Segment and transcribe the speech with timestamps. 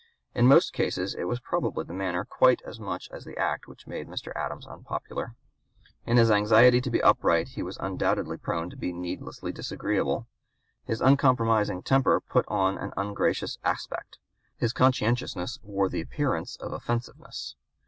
[0.33, 3.85] In most cases it was probably the manner quite as much as the act which
[3.85, 4.31] made Mr.
[4.35, 5.35] Adams unpopular.
[6.07, 10.25] In his anxiety to be upright he was undoubtedly prone to be needlessly disagreeable.
[10.85, 14.17] His uncompromising temper put on an ungracious aspect.
[14.57, 17.55] His conscientiousness wore the appearance of offensiveness.